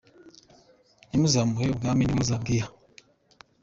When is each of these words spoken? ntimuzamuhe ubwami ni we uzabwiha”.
ntimuzamuhe 1.07 1.65
ubwami 1.73 2.01
ni 2.05 2.13
we 2.15 2.19
uzabwiha”. 2.25 2.67